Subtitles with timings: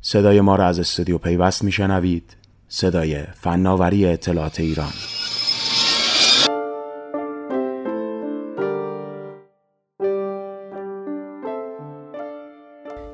[0.00, 2.36] صدای ما را از استودیو پیوست میشنوید.
[2.68, 4.92] صدای فناوری اطلاعات ایران.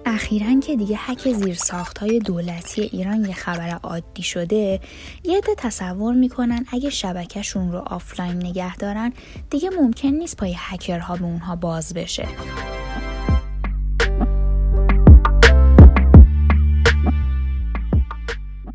[0.07, 1.59] اخیرا که دیگه حک زیر
[2.00, 4.80] های دولتی ایران یه خبر عادی شده
[5.25, 9.12] یه عده تصور می‌کنن اگه شبکهشون رو آفلاین نگه دارن
[9.51, 12.29] دیگه ممکن نیست پای هکرها به اونها باز بشه.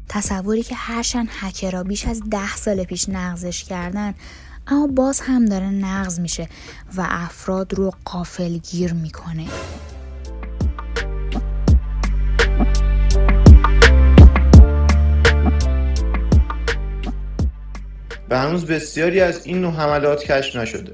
[0.10, 4.14] تصوری که هرشن هکرها بیش از ده سال پیش نقضش کردن
[4.68, 6.50] اما باز هم داره نقض میشه
[6.98, 9.46] و افراد رو قافل گیر می‌کنه.
[18.30, 20.94] و هنوز بسیاری از این نوع حملات کشف نشده.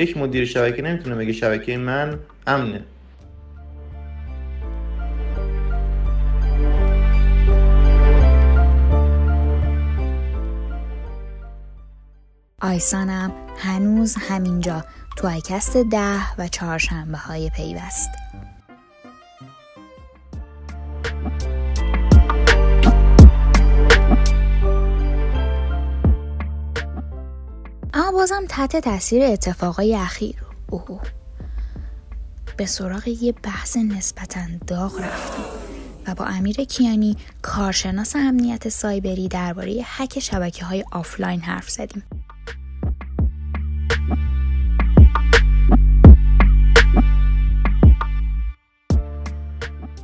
[0.00, 2.84] یک مدیر شبکه نمی‌تونه بگه شبکه من امنه.
[12.62, 14.84] آیسانم هنوز همینجا
[15.16, 18.10] تو ایکست ده و چهارشنبه های پیوست.
[28.20, 30.34] بازم تحت تاثیر اتفاقای اخیر.
[30.70, 31.00] اوه.
[32.56, 35.44] به سراغ یه بحث نسبتا داغ رفتیم
[36.06, 42.02] و با امیر کیانی کارشناس امنیت سایبری درباره حک شبکه های آفلاین حرف زدیم.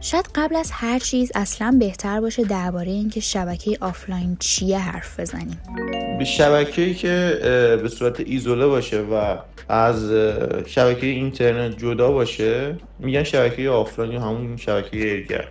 [0.01, 5.61] شاید قبل از هر چیز اصلا بهتر باشه درباره اینکه شبکه آفلاین چیه حرف بزنیم.
[6.19, 7.39] به شبکه‌ای که
[7.83, 9.37] به صورت ایزوله باشه و
[9.69, 10.13] از
[10.67, 15.49] شبکه اینترنت جدا باشه میگن شبکه آفلاین یا همون شبکه air gap.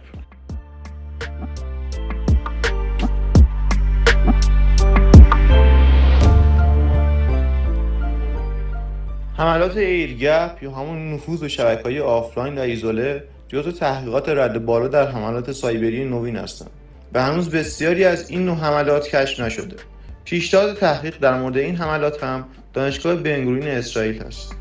[9.37, 14.65] حملات air gap یا همون نفوذ به شبکه های آفلاین و ایزوله جزو تحقیقات رده
[14.65, 16.69] بالا در حملات سایبری نوین هستند
[17.13, 19.75] و هنوز بسیاری از این نوع حملات کشف نشده.
[20.25, 24.55] پیشنهاد تحقیق در مورد این حملات هم دانشگاه بن‌گوریون اسرائیل هست.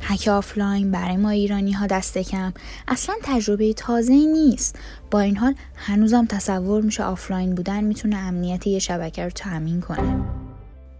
[0.00, 2.52] هک آفلاین برای ما ایرانی ها دست کم.
[2.88, 4.78] اصلا تجربه تازه نیست.
[5.10, 10.24] با این حال هنوزم تصور میشه آفلاین بودن می‌تونه امنیت یه شبکه رو تأمین کنه.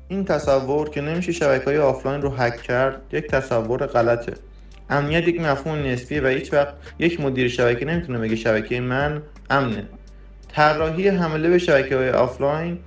[0.09, 4.48] این تصور که نمیشه شبکه های آفلاین رو هک کرد یک تصور غلطه.
[4.91, 9.85] امنیت یک مفهوم نسبیه و هیچ وقت یک مدیر شبکه نمی‌تونه بگه شبکه من امنه.
[10.49, 12.79] طراحی حمله به شبکه های آفلاین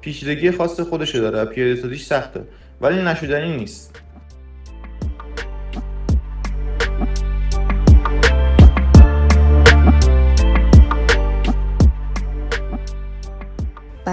[0.00, 2.40] پیچیدگی خاص خودشو داره و پیاده سازیش سخته
[2.80, 4.00] ولی نشدنی نیست.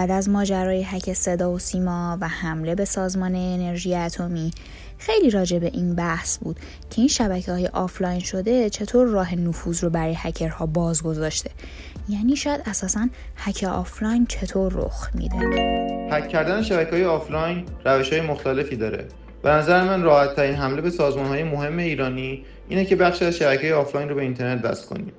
[0.05, 4.51] بعد از ماجرای هک صدا و سیما و حمله به سازمان انرژی اتمی
[4.97, 6.55] خیلی راجع به این بحث بود
[6.89, 11.49] که این شبکه های آفلاین شده چطور راه نفوذ رو برای هکرها باز گذاشته
[12.09, 15.35] یعنی شاید اساسا هک آفلاین چطور رخ میده.
[16.11, 19.05] هک کردن شبکه های آفلاین روش های مختلفی داره.
[19.43, 23.35] به نظر من راحت ترین حمله به سازمان های مهم ایرانی اینه که بخشی از
[23.35, 25.13] شبکه آفلاین رو به اینترنت وصل کنیم.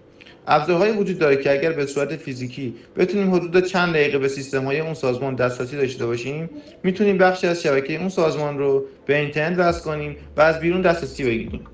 [0.46, 4.80] ابزارهایی وجود داره که اگر به صورت فیزیکی بتونیم حدود چند دقیقه به سیستم های
[4.80, 6.50] اون سازمان دسترسی داشته باشیم
[6.82, 11.24] می‌تونیم بخشی از شبکه اون سازمان رو به اینترنت وصل کنیم و از بیرون دسترسی
[11.24, 11.64] بگیریم.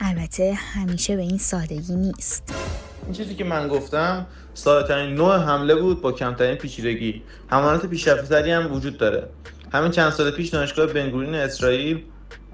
[0.00, 2.54] البته همیشه به این سادگی نیست.
[3.04, 7.22] این چیزی که من گفتم ساده ترین نوع حمله بود با کمترین پیچیدگی.
[7.46, 9.28] حملات پیشرفته هم وجود داره.
[9.72, 12.02] همین چند سال پیش دانشگاه بنگورین اسرائیل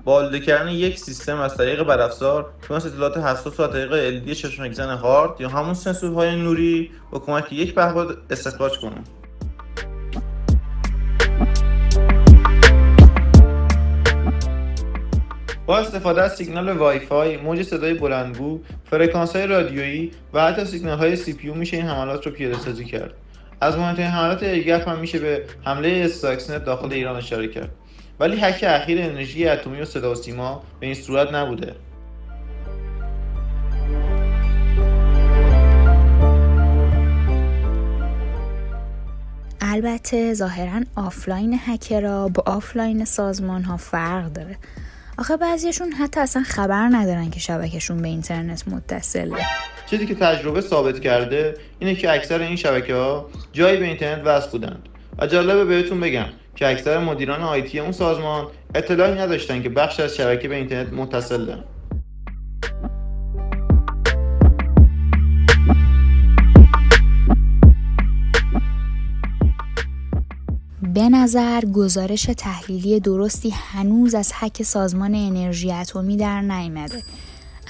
[0.05, 5.41] با کردن یک سیستم از طریق بدافزار تونست اطلاعات حساس از طریق LED چشمکزن هارد
[5.41, 9.05] یا همون سنسورهای نوری با کمک یک پهپاد استخراج کنه
[15.67, 18.61] با استفاده از سیگنال وای فای، موج صدای بلندگو،
[18.91, 23.15] فرکانس های رادیویی و حتی سیگنال های CPU میشه این حملات رو پیاده سازی کرد.
[23.61, 27.71] از مهمترین حملات air gap هم میشه به حمله استاکسنت داخل ایران اشاره کرد.
[28.21, 31.75] ولی هک اخیر انرژی اتمی و صدا و سیما به این صورت نبوده.
[39.61, 44.57] البته ظاهرا آفلاین هکرها با آفلاین سازمان ها فرق داره.
[45.19, 49.37] آخه بعضیشون حتی اصلا خبر ندارن که شبکهشون به اینترنت متصله.
[49.87, 54.51] چیزی که تجربه ثابت کرده اینه که اکثر این شبکه ها جایی به اینترنت وصل
[54.51, 54.89] بودند.
[55.19, 60.17] و جالبه بهتون بگم که اکثر مدیران آیتی اون سازمان اطلاعی نداشتن که بخش از
[60.17, 61.59] شبکه به اینترنت متصله
[70.95, 77.03] به نظر گزارش تحلیلی درستی هنوز از حک سازمان انرژی اتمی در نیامده.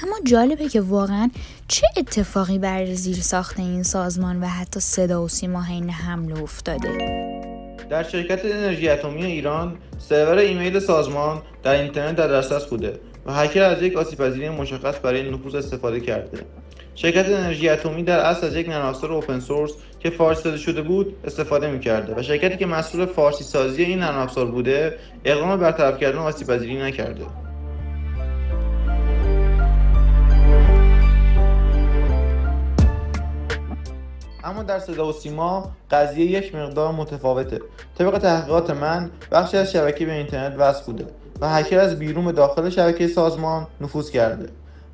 [0.02, 1.30] اما جالبه که واقعا
[1.68, 7.23] چه اتفاقی بر زیر ساخت این سازمان و حتی صدا و سیما حین حمله افتاده.
[7.90, 13.62] در شرکت انرژی اتمی ایران سرور ایمیل سازمان در اینترنت در دسترس بوده و هکر
[13.62, 16.38] از یک آسیب‌پذیری مشخص برای نفوذ استفاده کرده.
[16.94, 21.70] شرکت انرژی اتمی در اصل از یک نرم اوپن سورس که فارسی شده بود استفاده
[21.70, 26.76] می‌کرده و شرکتی که مسئول فارسی سازی این نرم بوده اقدام برطرف کردن آسیب پذیری
[26.76, 27.43] نکرده.
[34.44, 37.60] اما در صدا و سیما قضیه یک مقدار متفاوته.
[37.98, 41.06] طبق تحقیقات من بخشی از شبکه به اینترنت وصل بوده
[41.40, 44.48] و هکر از بیرون به داخل شبکه سازمان نفوذ کرده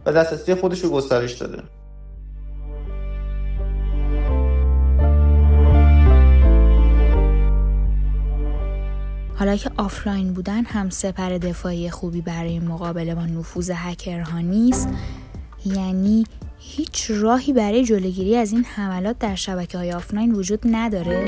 [0.06, 1.62] و دسترسی خودش رو گسترش داده.
[9.38, 14.88] حالا که آفلاین بودن هم سپر دفاعی خوبی برای مقابله با نفوذ هکرها نیست
[15.66, 16.24] یعنی
[16.62, 21.24] هیچ راهی برای جلوگیری از این حملات در شبکه های آفلاین وجود نداره؟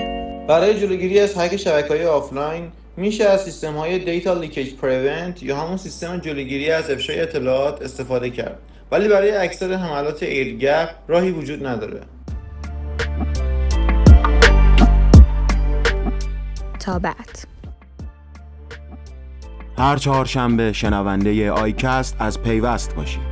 [0.49, 5.57] برای جلوگیری از هک شبکه های آفلاین میشه از سیستم های data leakage prevent یا
[5.57, 8.59] همون سیستم جلوگیری از افشای اطلاعات استفاده کرد.
[8.91, 12.01] ولی برای اکثر حملات air gap راهی وجود نداره.
[16.81, 17.47] تا بعد.
[19.79, 23.32] هر چهارشنبه شنونده آیکست از پیوست باشید.